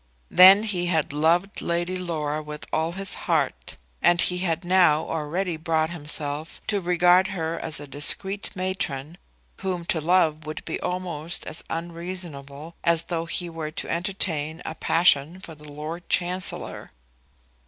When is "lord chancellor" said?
15.71-16.89